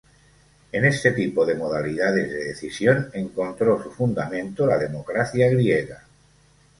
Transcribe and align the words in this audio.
En 0.71 0.83
este 0.83 1.11
tipo 1.11 1.45
de 1.45 1.53
modalidades 1.53 2.27
de 2.27 2.45
decisión 2.45 3.11
encontró 3.13 3.83
su 3.83 3.91
fundamento 3.91 4.65
la 4.65 4.79
democracia 4.79 5.47
griega. 5.47 6.01